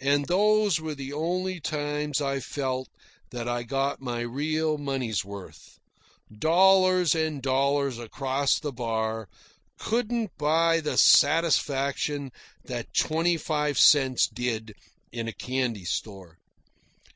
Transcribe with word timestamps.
And 0.00 0.26
those 0.26 0.80
were 0.80 0.96
the 0.96 1.12
only 1.12 1.60
times 1.60 2.20
I 2.20 2.40
felt 2.40 2.88
that 3.30 3.46
I 3.46 3.62
got 3.62 4.00
my 4.00 4.18
real 4.18 4.78
money's 4.78 5.24
worth. 5.24 5.78
Dollars 6.36 7.14
and 7.14 7.40
dollars, 7.40 7.96
across 7.96 8.58
the 8.58 8.72
bar, 8.72 9.28
couldn't 9.78 10.36
buy 10.38 10.80
the 10.80 10.98
satisfaction 10.98 12.32
that 12.64 12.92
twenty 12.94 13.36
five 13.36 13.78
cents 13.78 14.26
did 14.26 14.74
in 15.12 15.28
a 15.28 15.32
candy 15.32 15.84
store. 15.84 16.38